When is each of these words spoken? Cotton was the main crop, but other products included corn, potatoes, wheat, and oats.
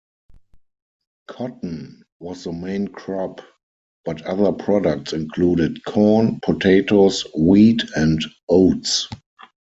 Cotton 1.27 2.01
was 2.19 2.43
the 2.45 2.51
main 2.51 2.87
crop, 2.87 3.41
but 4.03 4.23
other 4.23 4.51
products 4.51 5.13
included 5.13 5.85
corn, 5.85 6.39
potatoes, 6.41 7.27
wheat, 7.37 7.83
and 7.95 8.19
oats. 8.49 9.07